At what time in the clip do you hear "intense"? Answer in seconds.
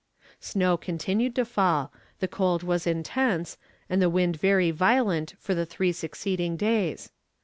2.87-3.59